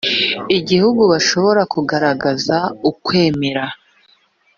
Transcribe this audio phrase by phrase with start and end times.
[0.57, 2.57] igihugu bashobora kugaragaza
[2.91, 3.65] ukwemera